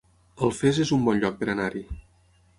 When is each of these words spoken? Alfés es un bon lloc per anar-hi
Alfés 0.47 0.79
es 0.85 0.93
un 0.97 1.05
bon 1.11 1.21
lloc 1.25 1.39
per 1.43 1.51
anar-hi 1.55 1.85